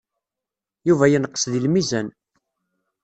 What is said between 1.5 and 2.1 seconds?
deg lmizan.